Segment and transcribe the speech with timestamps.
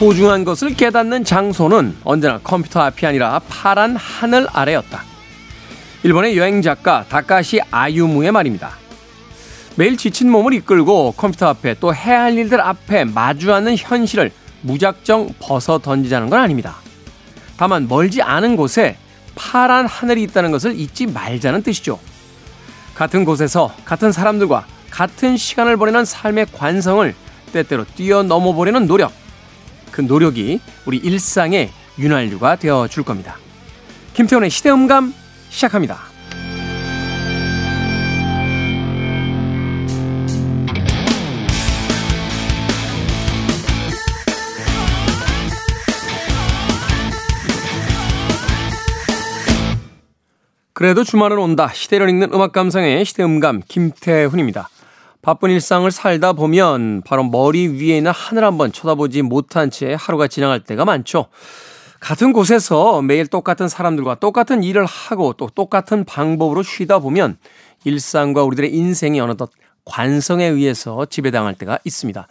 [0.00, 5.02] 소중한 것을 깨닫는 장소는 언제나 컴퓨터 앞이 아니라 파란 하늘 아래였다.
[6.04, 8.78] 일본의 여행 작가 다카시 아유무의 말입니다.
[9.76, 15.78] 매일 지친 몸을 이끌고 컴퓨터 앞에 또 해야 할 일들 앞에 마주하는 현실을 무작정 벗어
[15.78, 16.76] 던지자는 건 아닙니다.
[17.58, 18.96] 다만 멀지 않은 곳에
[19.34, 21.98] 파란 하늘이 있다는 것을 잊지 말자는 뜻이죠.
[22.94, 27.14] 같은 곳에서 같은 사람들과 같은 시간을 보내는 삶의 관성을
[27.52, 29.19] 때때로 뛰어넘어 보려는 노력.
[30.00, 33.36] 그 노력이 우리 일상의 윤활유가 되어 줄 겁니다.
[34.14, 35.12] 김태훈의 시대음감
[35.50, 35.98] 시작합니다.
[50.72, 51.68] 그래도 주말은 온다.
[51.74, 54.70] 시대를 읽는 음악 감상의 시대음감 김태훈입니다.
[55.22, 60.60] 바쁜 일상을 살다 보면 바로 머리 위에 있는 하늘 한번 쳐다보지 못한 채 하루가 지나갈
[60.60, 61.26] 때가 많죠.
[62.00, 67.36] 같은 곳에서 매일 똑같은 사람들과 똑같은 일을 하고 또 똑같은 방법으로 쉬다 보면
[67.84, 69.50] 일상과 우리들의 인생이 어느덧
[69.84, 72.26] 관성에 의해서 지배당할 때가 있습니다.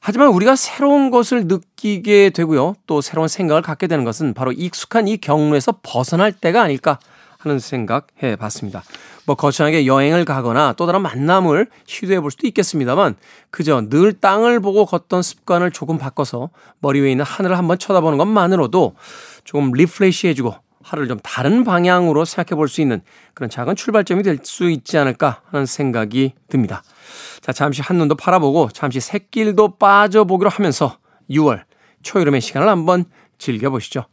[0.00, 2.74] 하지만 우리가 새로운 것을 느끼게 되고요.
[2.86, 6.98] 또 새로운 생각을 갖게 되는 것은 바로 익숙한 이 경로에서 벗어날 때가 아닐까
[7.38, 8.82] 하는 생각 해 봤습니다.
[9.24, 13.14] 뭐 거창하게 여행을 가거나 또 다른 만남을 시도해 볼 수도 있겠습니다만
[13.50, 18.96] 그저 늘 땅을 보고 걷던 습관을 조금 바꿔서 머리 위에 있는 하늘을 한번 쳐다보는 것만으로도
[19.44, 23.02] 조금 refresh 해주고 하루를 좀 다른 방향으로 생각해 볼 수 있는
[23.34, 26.82] 그런 작은 출발점이 될 수 있지 않을까 하는 생각이 듭니다.
[27.40, 30.96] 자, 잠시 한눈도 팔아보고 잠시 샛길도 빠져보기로 하면서
[31.30, 31.62] 6월
[32.02, 33.04] 초여름의 시간을 한번
[33.38, 34.06] 즐겨보시죠.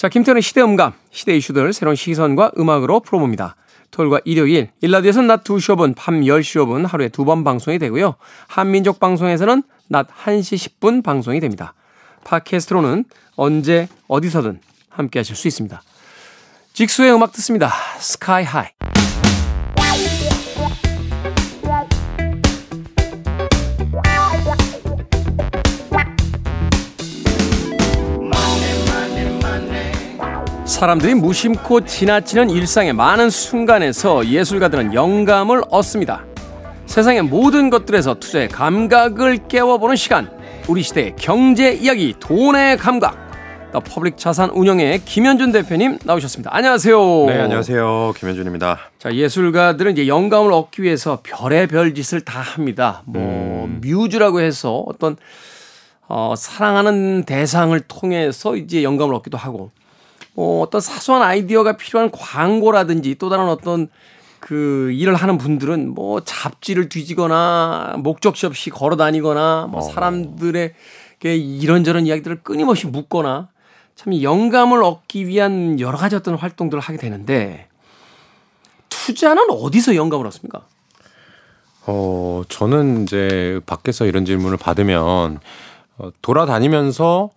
[0.00, 3.54] 자, 김태현의 시대 음감, 시대 이슈들 새로운 시선과 음악으로 풀어봅니다.
[3.90, 8.14] 토요일과 일요일, 일라디에서는 낮 2시 5분, 밤 10시 5분 하루에 두 번 방송이 되고요.
[8.48, 11.74] 한민족 방송에서는 낮 1시 10분 방송이 됩니다.
[12.24, 13.04] 팟캐스트로는
[13.36, 15.82] 언제 어디서든 함께 하실 수 있습니다.
[16.72, 17.70] 직수의 음악 듣습니다.
[17.98, 18.68] 스카이 하이.
[30.80, 36.24] 사람들이 무심코 지나치는 일상의 많은 순간에서 예술가들은 영감을 얻습니다.
[36.86, 40.30] 세상의 모든 것들에서 투자의 감각을 깨워보는 시간.
[40.68, 43.14] 우리 시대의 경제 이야기, 돈의 감각.
[43.72, 46.48] 더 퍼블릭 자산 운용의 김현준 대표님 나오셨습니다.
[46.50, 47.26] 안녕하세요.
[47.26, 48.14] 네, 안녕하세요.
[48.16, 48.78] 김현준입니다.
[48.98, 53.02] 자, 예술가들은 이제 영감을 얻기 위해서 별의별 짓을 다 합니다.
[53.04, 53.82] 뭐, 음.
[53.84, 55.18] 뮤즈라고 해서 어떤,
[56.08, 59.72] 어, 사랑하는 대상을 통해서 이제 영감을 얻기도 하고,
[60.40, 63.88] 어, 어떤 사소한 아이디어가 필요한 광고라든지 또 다른 어떤
[64.38, 69.82] 그 일을 하는 분들은 뭐 잡지를 뒤지거나 목적지 없이 걸어 다니거나 뭐 어.
[69.82, 70.72] 사람들에게
[71.36, 73.48] 이런저런 이야기들을 끊임없이 묻거나
[73.94, 77.68] 참 영감을 얻기 위한 여러 가지 어떤 활동들을 하게 되는데
[78.88, 80.62] 투자는 어디서 영감을 얻습니까?
[81.86, 85.38] 어, 저는 이제 밖에서 이런 질문을 받으면
[85.98, 87.30] 어, 돌아다니면서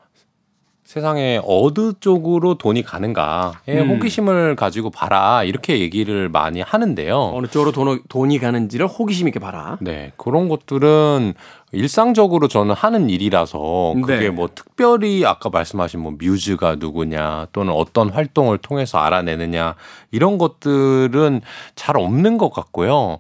[0.94, 3.90] 세상에 어느 쪽으로 돈이 가는가에 음.
[3.90, 7.31] 호기심을 가지고 봐라 이렇게 얘기를 많이 하는데요.
[7.34, 9.80] 어느 쪽으로 돈, 돈이 가는지를 호기심 있게 봐라.
[9.81, 11.34] 네, 그런 것들은
[11.72, 14.30] 일상적으로 저는 하는 일이라서 그게 네.
[14.30, 19.74] 뭐 특별히 아까 말씀하신 뭐 뮤즈가 누구냐 또는 어떤 활동을 통해서 알아내느냐
[20.12, 21.42] 이런 것들은
[21.74, 23.18] 잘 없는 것 같고요.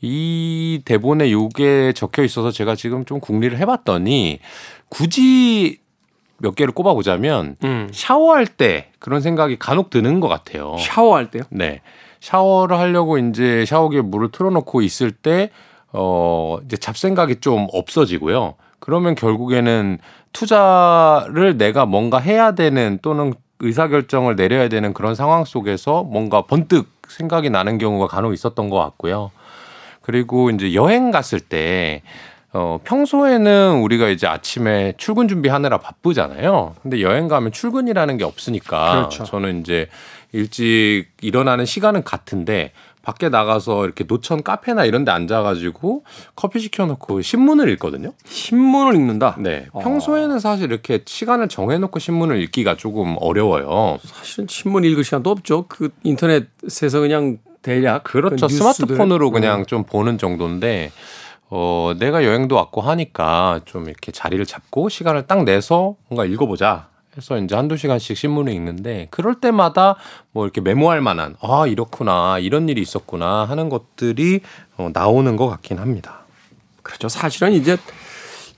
[0.00, 4.38] 이 대본에 요게 적혀 있어서 제가 지금 좀 궁리를 해봤더니
[4.88, 5.80] 굳이
[6.38, 7.88] 몇 개를 꼽아보자면 음.
[7.92, 10.76] 샤워할 때 그런 생각이 간혹 드는 것 같아요.
[10.78, 11.42] 샤워할 때요?
[11.50, 11.80] 네.
[12.20, 15.50] 샤워를 하려고 이제 샤워기에 물을 틀어놓고 있을 때,
[15.92, 18.54] 어, 이제 잡생각이 좀 없어지고요.
[18.80, 19.98] 그러면 결국에는
[20.32, 27.50] 투자를 내가 뭔가 해야 되는 또는 의사결정을 내려야 되는 그런 상황 속에서 뭔가 번뜩 생각이
[27.50, 29.30] 나는 경우가 간혹 있었던 것 같고요.
[30.02, 32.02] 그리고 이제 여행 갔을 때
[32.52, 36.76] 어, 평소에는 우리가 이제 아침에 출근 준비하느라 바쁘잖아요.
[36.82, 39.24] 근데 여행 가면 출근이라는 게 없으니까 그렇죠.
[39.24, 39.88] 저는 이제
[40.32, 42.72] 일찍 일어나는 시간은 같은데
[43.02, 46.04] 밖에 나가서 이렇게 노천 카페나 이런 데 앉아가지고
[46.36, 48.12] 커피 시켜놓고 신문을 읽거든요.
[48.26, 49.36] 신문을 읽는다?
[49.38, 49.66] 네.
[49.72, 49.78] 아.
[49.78, 53.98] 평소에는 사실 이렇게 시간을 정해놓고 신문을 읽기가 조금 어려워요.
[54.02, 55.64] 사실은 신문 읽을 시간도 없죠.
[55.68, 58.04] 그 인터넷에서 그냥 대략.
[58.04, 58.46] 그렇죠.
[58.46, 59.66] 그 스마트폰으로 그냥 음.
[59.66, 60.90] 좀 보는 정도인데
[61.50, 66.88] 어, 내가 여행도 왔고 하니까 좀 이렇게 자리를 잡고 시간을 딱 내서 뭔가 읽어보자.
[67.16, 69.96] 해서 이제 한두 시간씩 신문을 읽는데 그럴 때마다
[70.30, 72.38] 뭐 이렇게 메모할 만한 아, 이렇구나.
[72.38, 74.40] 이런 일이 있었구나 하는 것들이
[74.76, 76.20] 어, 나오는 것 같긴 합니다.
[76.82, 77.08] 그렇죠.
[77.08, 77.76] 사실은 이제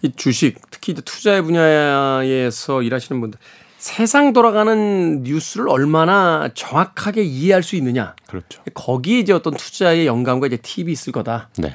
[0.02, 3.38] 이 주식 특히 이제 투자의 분야에서 일하시는 분들
[3.78, 8.14] 세상 돌아가는 뉴스를 얼마나 정확하게 이해할 수 있느냐.
[8.26, 8.62] 그렇죠.
[8.74, 11.48] 거기에 이제 어떤 투자의 영감과 이제 팁이 있을 거다.
[11.56, 11.74] 네.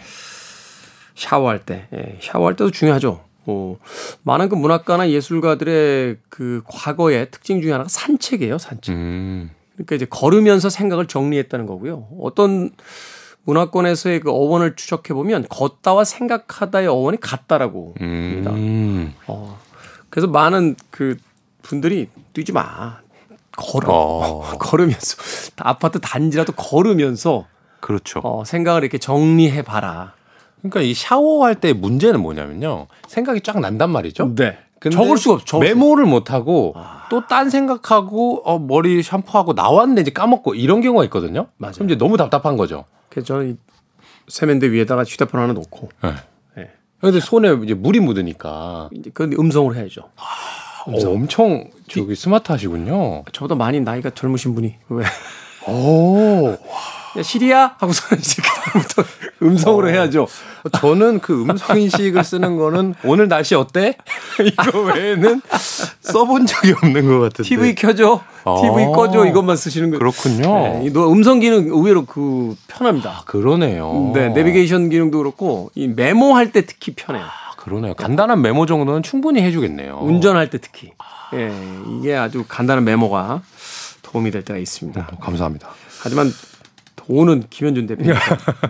[1.15, 3.21] 샤워할 때, 예, 샤워할 때도 중요하죠.
[3.47, 3.77] 어,
[4.23, 8.95] 많은 그 문학가나 예술가들의 그 과거의 특징 중에 하나가 산책이에요, 산책.
[8.95, 9.51] 음.
[9.73, 12.07] 그러니까 이제 걸으면서 생각을 정리했다는 거고요.
[12.21, 12.71] 어떤
[13.43, 18.51] 문화권에서의 그 어원을 추적해 보면 걷다와 생각하다의 어원이 같다라고 합니다.
[18.51, 19.13] 음.
[19.27, 19.59] 어,
[20.09, 21.17] 그래서 많은 그
[21.61, 22.99] 분들이 뛰지 마.
[23.55, 23.93] 걸어.
[23.93, 24.41] 어.
[24.59, 25.17] 걸으면서
[25.57, 27.45] 아파트 단지라도 걸으면서
[27.79, 28.19] 그렇죠.
[28.23, 30.13] 어, 생각을 이렇게 정리해 봐라.
[30.61, 32.87] 그러니까 이 샤워할 때 문제는 뭐냐면요.
[33.07, 34.33] 생각이 쫙 난단 말이죠.
[34.35, 34.57] 네.
[34.91, 35.59] 적을 수가 없죠.
[35.59, 37.07] 메모를 못 하고 아.
[37.09, 41.47] 또딴 생각하고 어 머리 샴푸하고 나왔는데 이제 까먹고 이런 경우가 있거든요.
[41.57, 41.73] 맞아요.
[41.75, 42.85] 그럼 이제 너무 답답한 거죠.
[43.09, 43.55] 그래서 저는 이
[44.27, 46.13] 세면대 위에다가 휴대폰 하나 놓고 네.
[46.55, 46.69] 네.
[46.99, 50.09] 근데 손에 이제 물이 묻으니까 그 음성으로 해야죠.
[50.87, 53.23] 어, 엄청 저기 스마트하시군요.
[53.31, 55.05] 저보다 많이 나이가 젊으신 분이 왜
[55.67, 56.49] 오.
[56.49, 56.57] 야,
[57.21, 59.03] 시리야 하고서는 이제 그다음부터
[59.41, 60.27] 음성으로 해야죠.
[60.73, 63.97] 저는 그 음성 인식을 쓰는 거는 오늘 날씨 어때?
[64.43, 65.41] 이거 외에는
[66.01, 67.47] 써본 적이 없는 것 같은데.
[67.47, 68.55] TV 켜줘, 아.
[68.61, 69.99] TV 꺼줘 이것만 쓰시는 거예요.
[69.99, 70.79] 그렇군요.
[70.83, 73.23] 네, 음성 기능 의외로 그 편합니다.
[73.25, 74.11] 그러네요.
[74.13, 77.23] 네, 내비게이션 기능도 그렇고 이 메모할 때 특히 편해요.
[77.25, 77.93] 아, 그러네요.
[77.93, 79.99] 간단한 메모 정도는 충분히 해주겠네요.
[80.01, 80.91] 운전할 때 특히.
[81.33, 81.51] 예,
[81.99, 83.41] 이게 아주 간단한 메모가
[84.03, 85.09] 도움이 될 때가 있습니다.
[85.11, 85.69] 어, 감사합니다.
[86.01, 86.31] 하지만
[87.07, 88.13] 돈은 김현준 대표님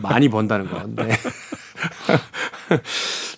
[0.02, 0.84] 많이 번다는 거.
[0.88, 1.10] 네.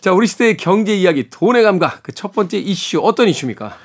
[0.02, 2.04] 자, 우리 시대의 경제 이야기, 돈의 감각.
[2.04, 3.76] 그 첫 번째 이슈 어떤 이슈입니까?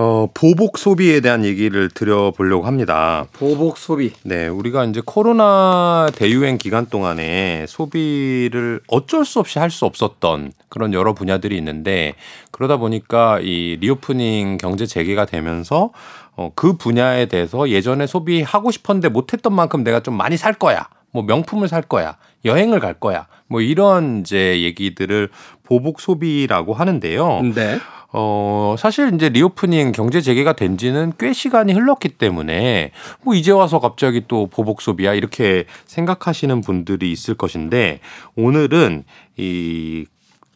[0.00, 3.26] 어, 보복 소비에 대한 얘기를 드려보려고 합니다.
[3.32, 4.12] 보복 소비.
[4.22, 10.94] 네, 우리가 이제 코로나 대유행 기간 동안에 소비를 어쩔 수 없이 할 수 없었던 그런
[10.94, 12.14] 여러 분야들이 있는데
[12.52, 15.90] 그러다 보니까 이 reopening 경제 재개가 되면서
[16.38, 20.88] 어, 그 분야에 대해서 예전에 소비하고 싶었는데 못했던 만큼 내가 좀 많이 살 거야.
[21.10, 22.16] 뭐 명품을 살 거야.
[22.44, 23.26] 여행을 갈 거야.
[23.48, 25.30] 뭐 이런 이제 얘기들을
[25.64, 27.40] 보복 소비라고 하는데요.
[27.56, 27.80] 네.
[28.12, 32.92] 어, 사실 이제 reopening 경제 재개가 된 지는 꽤 시간이 흘렀기 때문에
[33.22, 37.98] 뭐 이제 와서 갑자기 또 보복 소비야 이렇게 생각하시는 분들이 있을 것인데
[38.36, 39.02] 오늘은
[39.36, 40.06] 이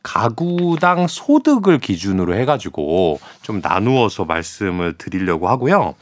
[0.02, 5.94] 가구당 소득을 기준으로 해가지고 좀 나누어서 말씀을 드리려고 하고요.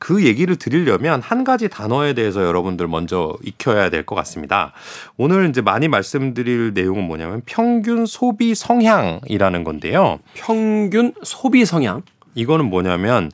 [0.00, 4.72] 그 얘기를 드리려면 한 가지 단어에 대해서 여러분들 먼저 익혀야 될 것 같습니다.
[5.16, 10.20] 오늘 이제 많이 말씀드릴 내용은 뭐냐면 평균 소비 성향이라는 건데요.
[10.34, 12.02] 평균 소비 성향.
[12.34, 13.32] 이거는 뭐냐면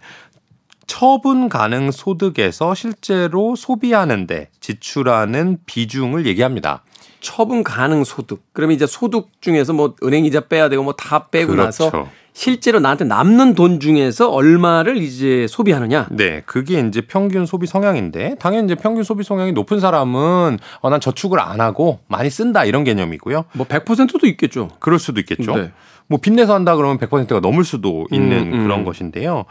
[0.87, 6.83] 처분 가능 소득에서 실제로 소비하는데 지출하는 비중을 얘기합니다.
[7.21, 8.43] 처분 가능 소득.
[8.53, 12.11] 그러면 이제 소득 중에서 뭐 은행 이자 빼야 되고 뭐 다 빼고 나서 그렇죠.
[12.37, 16.09] 실제로 나한테 남는 돈 중에서 얼마를 이제 소비하느냐.
[16.11, 21.01] 네, 그게 이제 평균 소비 성향인데 당연히 이제 평균 소비 성향이 높은 사람은 어, 난
[21.01, 23.45] 저축을 안 하고 많이 쓴다 이런 개념이고요.
[23.53, 24.69] 뭐 100%도 있겠죠.
[24.81, 25.57] 그럴 수도 있겠죠.
[25.57, 25.73] 네.
[26.09, 28.63] 뭐 빚내서 한다 그러면 100%가 넘을 수도 있는 음, 음.
[28.65, 29.45] 그런 것인데요.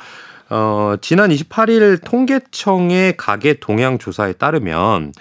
[0.53, 5.11] 어, 지난 28일 통계청의 가계 동향 조사에 따르면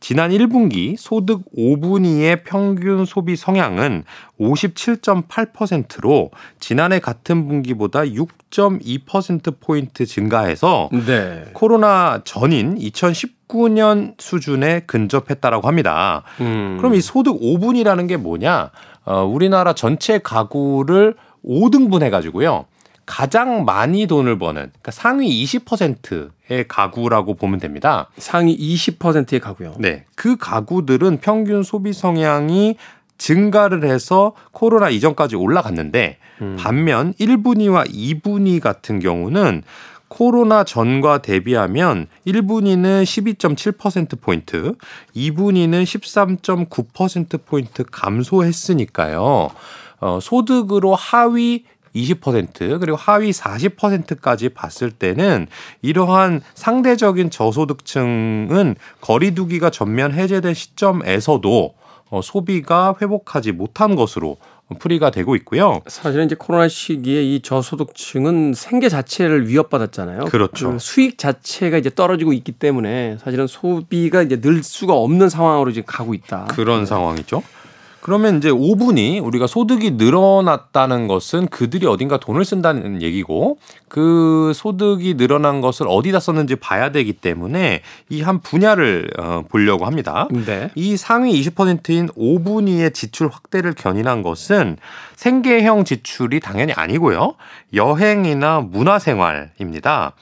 [0.00, 4.02] 지난 1분기 소득 5분위의 평균 소비 성향은
[4.40, 11.44] 57.8%로 지난해 같은 분기보다 6.2%포인트 증가해서 네.
[11.52, 16.24] 코로나 전인 2019년 수준에 근접했다라고 합니다.
[16.40, 16.78] 음.
[16.78, 18.72] 그럼 이 소득 5분이라는 게 뭐냐?
[19.04, 22.66] 어, 우리나라 전체 가구를 5등분 해가지고요.
[23.06, 28.08] 가장 많이 돈을 버는 그러니까 상위 20%의 가구라고 보면 됩니다.
[28.18, 29.74] 상위 20%의 가구요.
[29.78, 30.04] 네.
[30.14, 32.76] 그 가구들은 평균 소비 성향이
[33.18, 36.56] 증가를 해서 코로나 이전까지 올라갔는데 음.
[36.58, 39.62] 반면 1분위와 2분위 같은 경우는
[40.08, 44.74] 코로나 전과 대비하면 1분위는 12.7%포인트,
[45.14, 49.50] 2분위는 13.9%포인트 감소했으니까요.
[50.00, 55.46] 어, 소득으로 하위 20% 그리고 하위 40%까지 봤을 때는
[55.82, 61.74] 이러한 상대적인 저소득층은 거리두기가 전면 해제된 시점에서도
[62.10, 64.36] 어, 소비가 회복하지 못한 것으로
[64.78, 65.80] 풀이가 되고 있고요.
[65.86, 70.26] 사실은 이제 코로나 시기에 이 저소득층은 생계 자체를 위협받았잖아요.
[70.26, 70.72] 그렇죠.
[70.72, 75.86] 그 수익 자체가 이제 떨어지고 있기 때문에 사실은 소비가 이제 늘 수가 없는 상황으로 지금
[75.86, 76.46] 가고 있다.
[76.50, 77.42] 그런 상황이죠.
[78.00, 85.60] 그러면 이제 5분이 우리가 소득이 늘어났다는 것은 그들이 어딘가 돈을 쓴다는 얘기고 그 소득이 늘어난
[85.60, 90.28] 것을 어디다 썼는지 봐야 되기 때문에 이 한 분야를 어, 보려고 합니다.
[90.30, 90.70] 네.
[90.74, 94.76] 이 상위 20%인 5분위의 지출 확대를 견인한 것은
[95.16, 97.34] 생계형 지출이 당연히 아니고요.
[97.74, 100.12] 여행이나 문화생활입니다.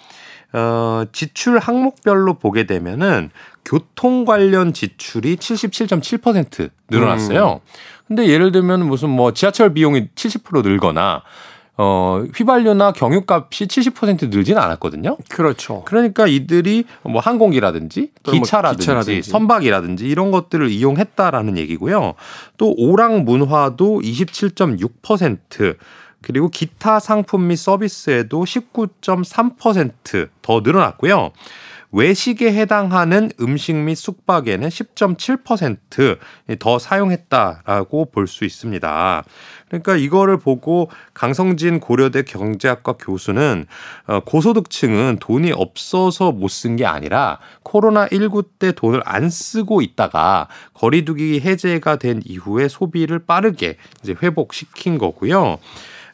[0.54, 3.30] 어, 지출 항목별로 보게 되면은
[3.64, 7.60] 교통 관련 지출이 77.7% 늘어났어요.
[8.06, 11.22] 근데 예를 들면 무슨 뭐 지하철 비용이 70% 늘거나
[11.80, 15.16] 어, 휘발유나 경유값이 70% 늘지는 않았거든요.
[15.28, 15.84] 그렇죠.
[15.84, 19.30] 그러니까 이들이 뭐 항공기라든지 뭐 기차라든지, 기차라든지.
[19.30, 22.14] 선박이라든지 이런 것들을 이용했다라는 얘기고요.
[22.56, 25.76] 또 오락 문화도 27.6%
[26.20, 31.30] 그리고 기타 상품 및 서비스에도 19.3%더 늘어났고요.
[31.90, 39.24] 외식에 해당하는 음식 및 숙박에는 10.7%더 사용했다라고 볼 수 있습니다.
[39.68, 43.66] 그러니까 이거를 보고 강성진 고려대 경제학과 교수는
[44.06, 51.40] 어, 고소득층은 돈이 없어서 못 쓴 게 아니라 코로나19 때 돈을 안 쓰고 있다가 거리두기
[51.40, 55.58] 해제가 된 이후에 소비를 빠르게 이제 회복시킨 거고요.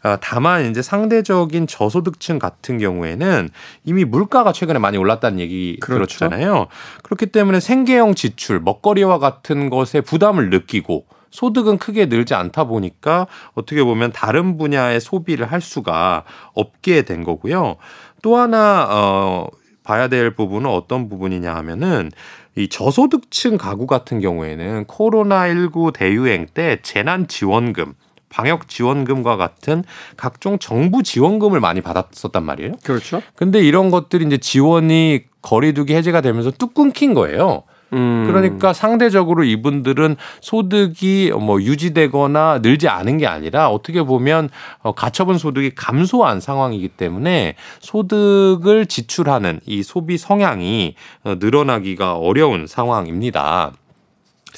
[0.04, 3.48] 어, 다만 이제 상대적인 저소득층 같은 경우에는
[3.84, 6.18] 이미 물가가 최근에 많이 올랐다는 얘기 그렇죠.
[6.18, 6.66] 들었잖아요.
[7.02, 13.82] 그렇기 때문에 생계형 지출, 먹거리와 같은 것에 부담을 느끼고 소득은 크게 늘지 않다 보니까 어떻게
[13.82, 17.76] 보면 다른 분야의 소비를 할 수가 없게 된 거고요.
[18.22, 19.48] 또 하나 어
[19.82, 22.10] 봐야 될 부분은 어떤 부분이냐 하면은
[22.56, 27.94] 이 저소득층 가구 같은 경우에는 코로나19 대유행 때 재난 지원금
[28.34, 29.84] 방역 지원금과 같은
[30.16, 32.72] 각종 정부 지원금을 많이 받았었단 말이에요.
[32.82, 33.22] 그렇죠.
[33.36, 37.62] 근데 이런 것들이 이제 지원이 거리두기 해제가 되면서 뚝 끊긴 거예요.
[37.92, 38.24] 음.
[38.26, 44.50] 그러니까 상대적으로 이분들은 소득이 뭐 유지되거나 늘지 않은 게 아니라 어떻게 보면
[44.82, 53.70] 어, 가처분 소득이 감소한 상황이기 때문에 소득을 지출하는 이 소비 성향이 어, 늘어나기가 어려운 상황입니다.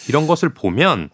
[0.09, 1.11] 이런 것을 보면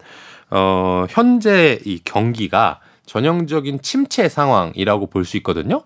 [0.55, 5.83] 어, 현재 이 경기가 전형적인 침체 상황이라고 볼 수 있거든요.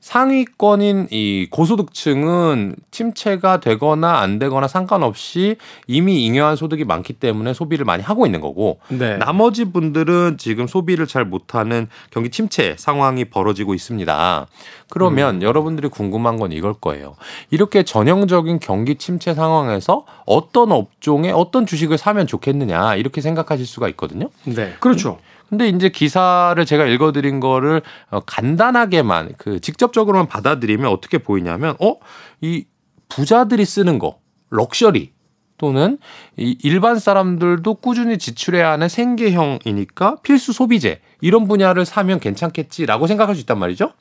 [0.00, 8.02] 상위권인 이 고소득층은 침체가 되거나 안 되거나 상관없이 이미 잉여한 소득이 많기 때문에 소비를 많이
[8.02, 9.18] 하고 있는 거고 네.
[9.18, 14.46] 나머지 분들은 지금 소비를 잘 못하는 경기 침체 상황이 벌어지고 있습니다.
[14.88, 15.42] 그러면 음.
[15.42, 17.16] 여러분들이 궁금한 건 이걸 거예요.
[17.50, 24.30] 이렇게 전형적인 경기 침체 상황에서 어떤 업종에 어떤 주식을 사면 좋겠느냐 이렇게 생각하실 수가 있거든요.
[24.44, 24.74] 네.
[24.80, 25.18] 그렇죠.
[25.50, 31.96] 근데 이제 기사를 제가 읽어드린 거를 어, 간단하게만 그 직접적으로만 받아들이면 어떻게 보이냐면 어
[32.40, 32.64] 이
[33.08, 34.18] 부자들이 쓰는 거
[34.50, 35.12] 럭셔리
[35.58, 35.98] 또는
[36.38, 43.42] 이 일반 사람들도 꾸준히 지출해야 하는 생계형이니까 필수 소비재 이런 분야를 사면 괜찮겠지라고 생각할 수
[43.42, 43.92] 있단 말이죠.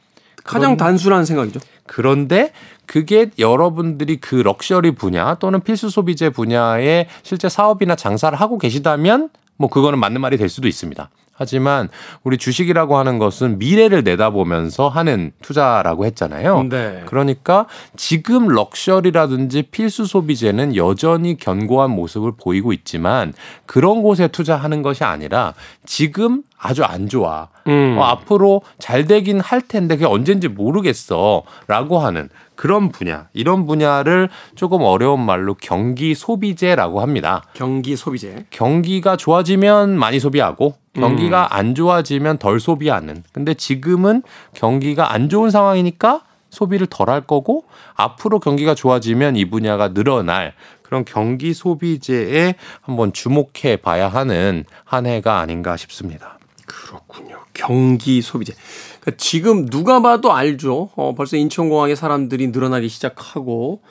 [0.46, 1.60] 가장 단순한 생각이죠.
[1.86, 2.53] 그런데
[2.86, 9.70] 그게 여러분들이 그 럭셔리 분야 또는 필수 소비재 분야에 실제 사업이나 장사를 하고 계시다면 뭐
[9.70, 11.10] 그거는 맞는 말이 될 수도 있습니다.
[11.39, 11.88] 하지만
[12.24, 16.63] 우리 주식이라고 하는 것은 미래를 내다보면서 하는 투자라고 했잖아요.
[16.69, 17.03] 네.
[17.05, 17.65] 그러니까
[17.96, 23.34] 지금 럭셔리라든지 필수 소비재는 여전히 견고한 모습을 보이고 있지만
[23.65, 25.53] 그런 곳에 투자하는 것이 아니라
[25.86, 27.48] 지금 아주 안 좋아.
[27.67, 27.96] 음.
[27.98, 31.43] 어, 앞으로 잘 되긴 할 텐데 그게 언젠지 모르겠어.
[31.67, 33.29] 라고 하는 그런 분야.
[33.31, 37.43] 이런 분야를 조금 어려운 말로 경기 소비재라고 합니다.
[37.53, 38.46] 경기 소비재.
[38.50, 43.24] 경기가 좋아지면 많이 소비하고 경기가 안 좋아지면 덜 소비하는.
[43.32, 47.65] 근데 지금은 경기가 안 좋은 상황이니까 소비를 덜 할 거고
[47.96, 55.39] 앞으로 경기가 좋아지면 이 분야가 늘어날 그런 경기 소비재에 한번 주목해 봐야 하는 한 해가
[55.39, 56.39] 아닌가 싶습니다.
[56.65, 57.38] 그렇군요.
[57.53, 58.53] 경기 소비재.
[59.00, 60.89] 그러니까 지금 누가 봐도 알죠.
[60.96, 63.82] 어, 벌써 인천공항에 사람들이 늘어나기 시작하고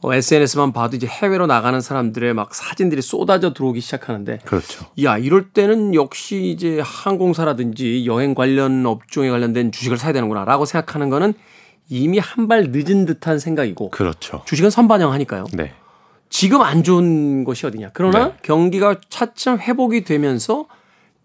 [0.00, 4.86] 어, SNS만 봐도 이제 해외로 나가는 사람들의 막 사진들이 쏟아져 들어오기 시작하는데 그렇죠.
[5.02, 11.10] 야 이럴 때는 역시 이제 항공사라든지 여행 관련 업종에 관련된 주식을 사야 되는구나 라고 생각하는
[11.10, 11.34] 거는
[11.88, 14.42] 이미 한 발 늦은 듯한 생각이고 그렇죠.
[14.46, 15.46] 주식은 선반영하니까요.
[15.54, 15.72] 네.
[16.30, 17.90] 지금 안 좋은 것이 어디냐.
[17.94, 18.34] 그러나 네.
[18.42, 20.66] 경기가 차츰 회복이 되면서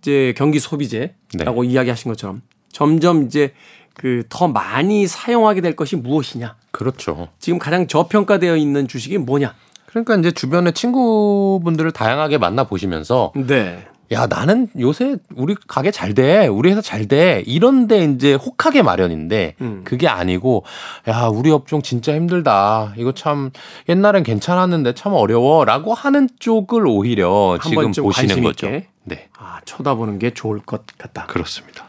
[0.01, 1.69] 이제 경기 소비재라고 네.
[1.69, 3.53] 이야기하신 것처럼 점점 이제
[3.93, 6.55] 그 더 많이 사용하게 될 것이 무엇이냐.
[6.73, 7.29] 그렇죠.
[7.39, 9.53] 지금 가장 저평가되어 있는 주식이 뭐냐.
[9.85, 13.85] 그러니까 이제 주변의 친구분들을 다양하게 만나 보시면서 네.
[14.11, 16.47] 야, 나는 요새 우리 가게 잘 돼.
[16.47, 17.43] 우리 회사 잘 돼.
[17.45, 19.81] 이런데 이제 혹하게 마련인데 음.
[19.85, 20.65] 그게 아니고
[21.07, 22.93] 야, 우리 업종 진짜 힘들다.
[22.97, 23.51] 이거 참
[23.87, 28.67] 옛날엔 괜찮았는데 참 어려워라고 하는 쪽을 오히려 한 지금 보시는 거죠.
[28.67, 28.87] 있게.
[29.03, 29.29] 네.
[29.37, 31.27] 아, 쳐다보는 게 좋을 것 같다.
[31.27, 31.85] 그렇습니다.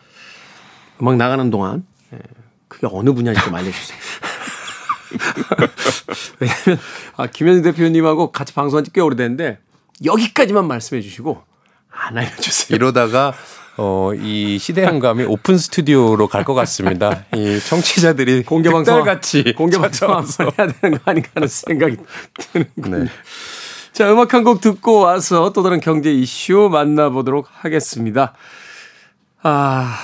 [1.00, 2.18] 음악 나가는 동안 예,
[2.68, 3.98] 그게 어느 분야인지 좀 알려주세요.
[6.40, 6.78] 왜냐면
[7.16, 9.58] 아, 김현수 대표님하고 같이 방송한 지 꽤 오래됐는데
[10.04, 11.42] 여기까지만 말씀해 주시고
[11.90, 12.74] 안 알려주세요.
[12.76, 13.32] 이러다가
[13.76, 17.24] 어, 이 시대한감이 오픈 스튜디오로 갈 것 같습니다.
[17.34, 21.96] 이 청취자들이 공개 방송 같이 공개 방송 한번 해야 되는 거 아닌가 하는 생각이
[22.36, 23.04] 드는군요.
[23.04, 23.10] 네.
[23.92, 28.34] 자, 음악 한 곡 듣고 와서 또 다른 경제 이슈 만나보도록 하겠습니다.
[29.42, 29.96] 아,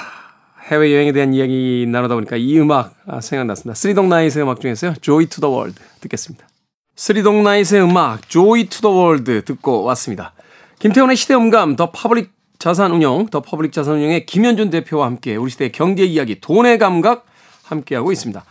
[0.71, 3.75] 해외여행에 대한 이야기 나누다 보니까 이 음악 아, 생각났습니다.
[3.75, 4.95] 쓰리동나잇의 음악 중에서요.
[5.01, 6.47] Joy to the World 듣겠습니다.
[6.95, 10.33] 쓰리동나잇의 음악 Joy to the World 듣고 왔습니다.
[10.79, 16.41] 김태훈의 시대음감 더 퍼블릭 자산운용 더 퍼블릭 자산운용의 김현준 대표와 함께 우리 시대의 경제 이야기
[16.41, 17.27] 돈의 감각
[17.65, 18.45] 함께하고 있습니다.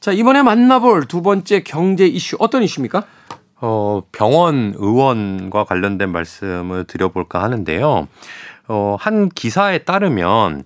[0.00, 3.04] 자, 이번에 만나볼 두 번째 경제 이슈 어떤 이슈입니까?
[3.60, 8.08] 어, 병원 의원과 관련된 말씀을 드려볼까 하는데요.
[8.68, 10.64] 어, 한 기사에 따르면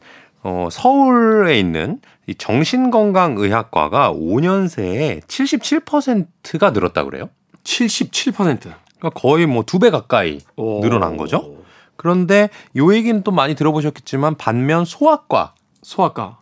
[0.48, 1.98] 어, 서울에 있는
[2.28, 7.30] 이 정신건강의학과가 5년 새에 77%가 늘었다 그래요.
[7.64, 8.60] 77%.
[8.62, 10.80] 그러니까 거의 뭐 두 배 가까이 오.
[10.82, 11.56] 늘어난 거죠.
[11.96, 15.50] 그런데 요 얘기는 또 많이 들어보셨겠지만 반면 소아과는
[15.82, 16.38] 소아과.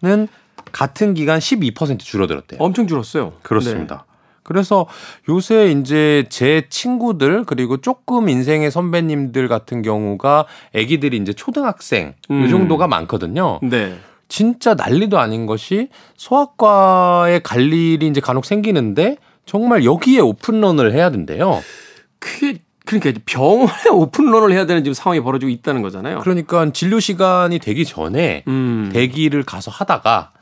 [0.72, 2.60] 같은 기간 12% 줄어들었대요.
[2.60, 3.32] 엄청 줄었어요.
[3.42, 4.04] 그렇습니다.
[4.44, 4.86] 그래서
[5.28, 12.44] 요새 이제 제 친구들 그리고 조금 인생의 선배님들 같은 경우가 아기들이 이제 초등학생 음.
[12.44, 13.58] 요 정도가 많거든요.
[13.62, 13.88] 네.
[13.88, 13.98] 네.
[14.28, 21.60] 진짜 난리도 아닌 것이 소아과에 갈 일이 이제 간혹 생기는데 정말 여기에 오픈런을 해야 된대요.
[22.18, 26.20] 그게 그러니까 병원에 오픈런을 해야 되는 지금 상황이 벌어지고 있다는 거잖아요.
[26.20, 28.90] 그러니까 진료 시간이 되기 전에 음.
[28.92, 30.32] 대기를 가서 하다가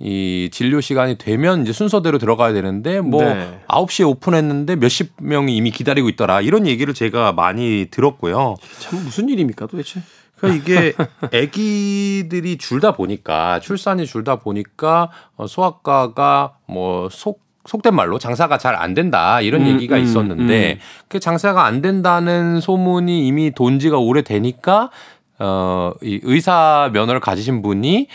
[0.00, 3.60] 이 진료 시간이 되면 이제 순서대로 들어가야 되는데 뭐 네.
[3.68, 6.40] 9시에 오픈했는데 몇십 명이 이미 기다리고 있더라.
[6.40, 8.54] 이런 얘기를 제가 많이 들었고요.
[8.78, 10.00] 참 무슨 일입니까 도대체?
[10.36, 18.76] 그러니까 이게 아기들이 줄다 보니까 출산이 줄다 보니까 어, 소아과가 뭐속 속된 말로 장사가 잘
[18.76, 20.78] 안 된다 이런 음, 얘기가 음, 있었는데 음.
[21.08, 24.90] 그 장사가 안 된다는 소문이 이미 돈 지가 오래되니까
[25.40, 28.06] 어, 이 의사 면허를 가지신 분이 에,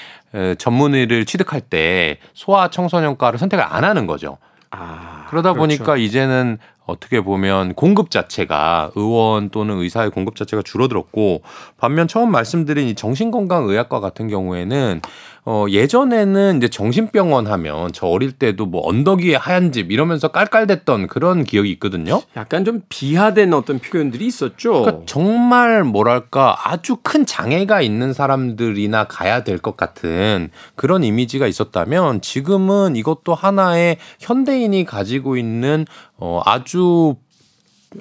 [0.58, 4.38] 전문의를 취득할 때 소아 청소년과를 선택을 안 하는 거죠.
[4.72, 5.60] 아, 그러다 그렇죠.
[5.60, 11.41] 보니까 이제는 어떻게 보면 공급 자체가 의원 또는 의사의 공급 자체가 줄어들었고
[11.78, 15.02] 반면 처음 말씀드린 이 정신건강의학과 같은 경우에는
[15.45, 21.08] 어 예전에는 이제 정신병원 하면 저 어릴 때도 뭐 언덕 위에 하얀 집 이러면서 깔깔댔던
[21.08, 22.21] 그런 기억이 있거든요.
[22.38, 24.71] 약간 좀 비하된 어떤 표현들이 있었죠.
[24.84, 32.21] 그러니까 정말 뭐랄까 아주 큰 장애가 있는 사람들이나 가야 될 것 같은 그런 이미지가 있었다면
[32.21, 35.86] 지금은 이것도 하나의 현대인이 가지고 있는
[36.17, 37.15] 어 아주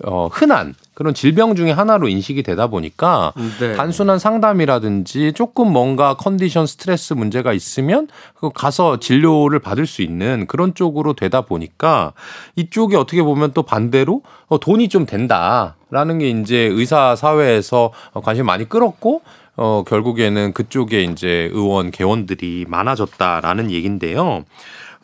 [0.05, 3.75] 어 흔한 그런 질병 중에 하나로 인식이 되다 보니까 네.
[3.75, 10.75] 단순한 상담이라든지 조금 뭔가 컨디션 스트레스 문제가 있으면 그 가서 진료를 받을 수 있는 그런
[10.75, 12.13] 쪽으로 되다 보니까
[12.57, 18.69] 이쪽이 어떻게 보면 또 반대로 어, 돈이 좀 된다라는 게 이제 의사 사회에서 관심 많이
[18.69, 19.23] 끌었고
[19.57, 24.45] 어 결국에는 그쪽에 이제 의원 개원들이 많아졌다라는 얘기인데요.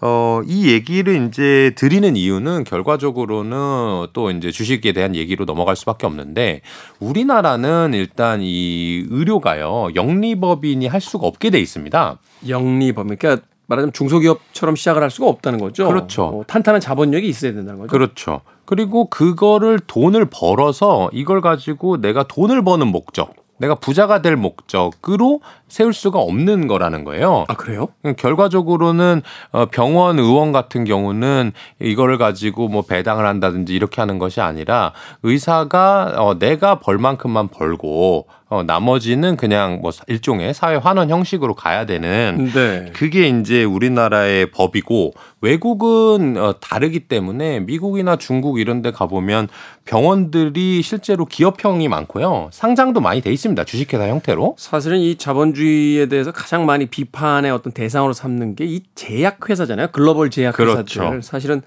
[0.01, 6.63] 어, 이 얘기를 이제 드리는 이유는 결과적으로는 또 이제 주식에 대한 얘기로 넘어갈 수밖에 없는데
[7.01, 12.19] 우리나라는 일단 이 의료가요 영리법인이 할 수가 없게 돼 있습니다.
[12.47, 15.87] 영리범 그러니까 말하자면 중소기업처럼 시작을 할 수가 없다는 거죠.
[15.89, 16.25] 그렇죠.
[16.25, 17.91] 어, 탄탄한 자본력이 있어야 된다는 거죠.
[17.91, 18.41] 그렇죠.
[18.65, 25.93] 그리고 그거를 돈을 벌어서 이걸 가지고 내가 돈을 버는 목적, 내가 부자가 될 목적으로 세울
[25.93, 27.45] 수가 없는 거라는 거예요.
[27.49, 27.89] 아 그래요?
[28.17, 34.93] 결과적으로는 어, 병원 의원 같은 경우는 이거를 가지고 뭐 배당을 한다든지 이렇게 하는 것이 아니라
[35.23, 41.85] 의사가 어, 내가 벌 만큼만 벌고 어, 나머지는 그냥 뭐 일종의 사회 환원 형식으로 가야
[41.85, 42.91] 되는 네.
[42.95, 49.49] 그게 이제 우리나라의 법이고 외국은 어, 다르기 때문에 미국이나 중국 이런 데 가보면
[49.85, 52.49] 병원들이 실제로 기업형이 많고요.
[52.51, 53.65] 상장도 많이 돼 있습니다.
[53.65, 54.57] 주식회사 형태로.
[54.59, 59.89] 사실은 이 자본주의 에 대해서 가장 많이 비판의 어떤 대상으로 삼는 게 이 제약회사잖아요.
[59.93, 60.65] 글로벌 제약회사들.
[60.85, 61.21] 그렇죠.
[61.23, 61.63] 사실은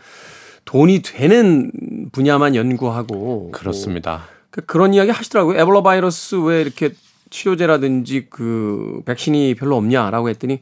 [0.65, 1.71] 돈이 되는
[2.11, 4.23] 분야만 연구하고 그렇습니다.
[4.51, 5.59] 그- 그런 이야기 하시더라고요.
[5.59, 6.91] 에볼라 바이러스 왜 이렇게
[7.29, 10.61] 치료제라든지 그 백신이 별로 없냐라고 했더니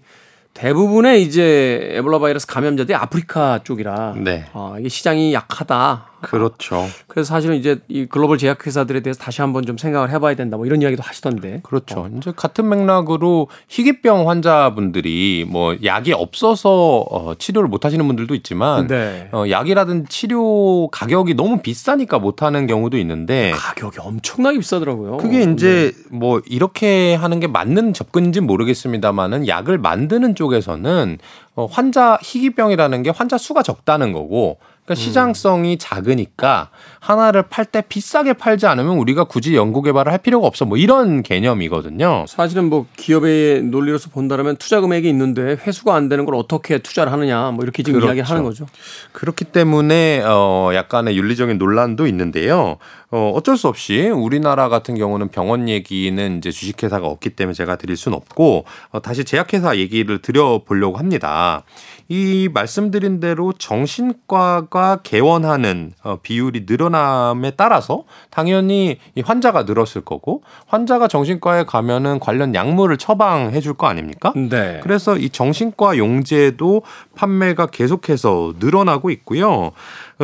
[0.54, 4.46] 대부분의 이제 에볼라 바이러스 감염자들이 아프리카 쪽이라 네.
[4.54, 6.08] 아, 이게 시장이 약하다.
[6.22, 6.86] 그렇죠.
[7.08, 10.58] 그래서 사실은 이제 이 글로벌 제약회사들에 대해서 다시 한번 좀 생각을 해봐야 된다.
[10.58, 11.62] 뭐 이런 이야기도 하시던데.
[11.64, 12.10] 그렇죠.
[12.18, 19.30] 이제 같은 맥락으로 희귀병 환자분들이 뭐 약이 없어서 어, 치료를 못 하시는 분들도 있지만 네.
[19.32, 25.18] 어, 약이라든 치료 가격이 너무 비싸니까 못 하는 경우도 있는데 가격이 엄청나게 비싸더라고요.
[25.18, 31.18] 그게 이제 뭐 이렇게 하는 게 맞는 접근인지는 모르겠습니다만은 약을 만드는 쪽에서는
[31.56, 34.58] 어, 환자 희귀병이라는 게 환자 수가 적다는 거고
[34.90, 40.48] 그러니까 시장성이 작으니까 하나를 팔 때 비싸게 팔지 않으면 우리가 굳이 연구 개발을 할 필요가
[40.48, 42.26] 없어 뭐 이런 개념이거든요.
[42.28, 47.52] 사실은 뭐 기업의 논리로서 본다면 투자 금액이 있는데 회수가 안 되는 걸 어떻게 투자를 하느냐
[47.52, 48.08] 뭐 이렇게 지금 그렇죠.
[48.16, 48.66] 이야기를 하는 거죠.
[49.12, 52.78] 그렇기 때문에 어 약간의 윤리적인 논란도 있는데요.
[53.12, 57.96] 어 어쩔 수 없이 우리나라 같은 경우는 병원 얘기는 이제 주식회사가 없기 때문에 제가 드릴
[57.98, 61.64] 수는 없고 어 다시 제약회사 얘기를 드려보려고 합니다.
[62.12, 71.08] 이 말씀드린 대로 정신과가 개원하는 어, 비율이 늘어남에 따라서 당연히 이 환자가 늘었을 거고 환자가
[71.08, 74.34] 정신과에 가면은 관련 약물을 처방해 줄 거 아닙니까?
[74.36, 74.80] 네.
[74.82, 76.82] 그래서 이 정신과 용제도
[77.16, 79.72] 판매가 계속해서 늘어나고 있고요.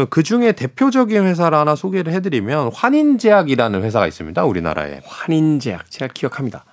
[0.10, 4.44] 그 중에 대표적인 회사를 하나 소개를 해드리면 환인제약이라는 회사가 있습니다.
[4.44, 5.02] 우리나라에.
[5.06, 6.66] 환인제약 제가 기억합니다.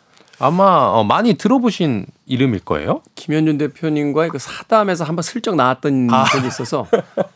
[0.42, 3.02] 아마 어, 많이 들어보신 이름일 거예요.
[3.14, 6.86] 김현준 대표님과의 그 사담에서 한번 슬쩍 나왔던 적이 있어서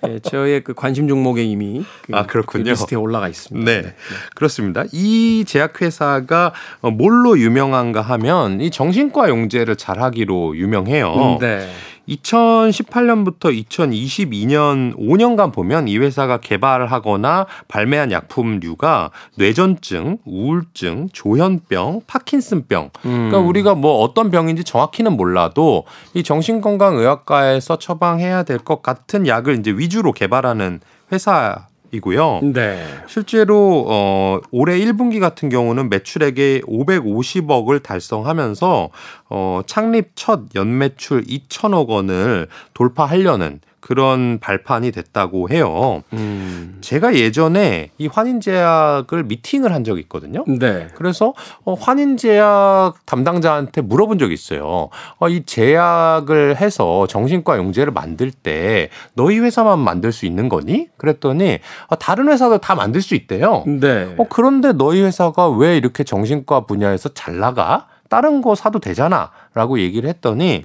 [0.08, 2.64] 예, 저의 그 관심 종목에 이미 그, 아, 그렇군요.
[2.64, 3.70] 그 리스트에 올라가 있습니다.
[3.70, 3.94] 네,
[4.34, 4.84] 그렇습니다.
[4.92, 6.52] 이 제약회사가
[6.94, 11.38] 뭘로 유명한가 하면 이 정신과 용제를 잘하기로 유명해요.
[11.40, 11.68] 네.
[12.08, 22.90] 2018년부터 2022년 5년간 보면 이 회사가 개발하거나 발매한 약품류가 뇌전증, 우울증, 조현병, 파킨슨병.
[23.02, 29.70] 그러니까 우리가 뭐 어떤 병인지 정확히는 몰라도 이 정신건강의학과에서 처방해야 될 것 같은 약을 이제
[29.70, 30.80] 위주로 개발하는
[31.12, 31.66] 회사
[31.96, 32.40] 이고요.
[32.54, 32.84] 네.
[33.06, 38.90] 실제로 어 올해 1분기 같은 경우는 매출액의 550억을 달성하면서
[39.30, 46.02] 어 창립 첫 연매출 2천억 원을 돌파하려는 그런 발판이 됐다고 해요.
[46.12, 46.78] 음.
[46.80, 50.44] 제가 예전에 이 환인제약을 미팅을 한 적이 있거든요.
[50.48, 50.88] 네.
[50.96, 54.88] 그래서 어, 환인제약 담당자한테 물어본 적이 있어요.
[55.20, 60.88] 어, 이 제약을 해서 정신과 용제를 만들 때 너희 회사만 만들 수 있는 거니?
[60.96, 63.62] 그랬더니 어, 다른 회사도 다 만들 수 있대요.
[63.68, 64.12] 네.
[64.18, 67.86] 어, 그런데 너희 회사가 왜 이렇게 정신과 분야에서 잘 나가?
[68.08, 69.30] 다른 거 사도 되잖아.
[69.54, 70.64] 라고 얘기를 했더니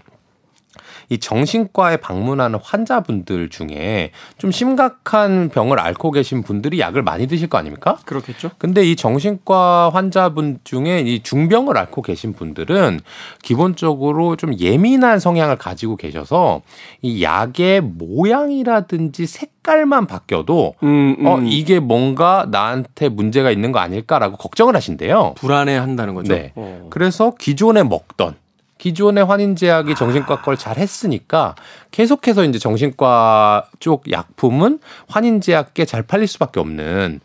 [1.12, 7.58] 이 정신과에 방문하는 환자분들 중에 좀 심각한 병을 앓고 계신 분들이 약을 많이 드실 거
[7.58, 7.98] 아닙니까?
[8.06, 8.52] 그렇겠죠.
[8.58, 13.02] 근데 이 정신과 환자분 중에 이 중병을 앓고 계신 분들은
[13.44, 16.62] 기본적으로 좀 예민한 성향을 가지고 계셔서
[17.02, 21.26] 이 약의 모양이라든지 색깔만 바뀌어도 음, 음.
[21.26, 25.34] 어 이게 뭔가 나한테 문제가 있는 거 아닐까라고 걱정을 하신대요.
[25.36, 26.34] 불안해한다는 거죠.
[26.34, 26.54] 네.
[26.56, 26.88] 어.
[26.90, 28.36] 그래서 기존에 먹던
[28.82, 31.56] 기존의 환인제약이 정신과 걸 잘 했으니까
[31.92, 37.20] 계속해서 이제 정신과 쪽 약품은 환인제약께 잘 팔릴 수밖에 없는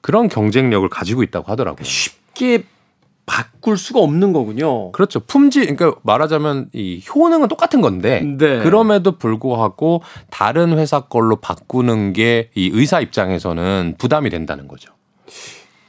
[0.00, 1.84] 그런 경쟁력을 가지고 있다고 하더라고요.
[1.84, 2.64] 쉽게
[3.26, 4.90] 바꿀 수가 없는 거군요.
[4.92, 5.20] 그렇죠.
[5.20, 8.58] 품질, 그러니까 말하자면 이 효능은 똑같은 건데 네.
[8.60, 14.92] 그럼에도 불구하고 다른 회사 걸로 바꾸는 게 이 의사 입장에서는 부담이 된다는 거죠.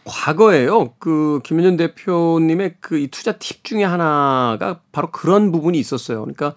[0.10, 0.94] 과거에요.
[1.00, 6.22] 그 김현준 대표님의 그 이 투자 팁 중에 하나가 바로 그런 부분이 있었어요.
[6.22, 6.54] 그러니까